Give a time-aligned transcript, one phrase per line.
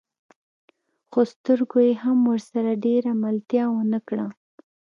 [1.11, 4.27] خو سترګو يې هم ورسره ډېره ملتيا ونه کړه.